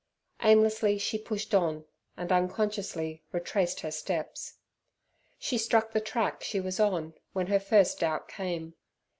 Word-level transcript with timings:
Aimlessly 0.41 0.97
she 0.97 1.19
pushed 1.19 1.53
on, 1.53 1.85
and 2.17 2.31
unconsciously 2.31 3.21
retraced 3.31 3.81
her 3.81 3.91
steps. 3.91 4.55
She 5.37 5.59
struck 5.59 5.91
the 5.91 6.01
track 6.01 6.43
she 6.43 6.59
was 6.59 6.79
on 6.79 7.13
when 7.33 7.45
her 7.53 7.59
first 7.59 7.99
doubt 7.99 8.27
came. 8.27 8.73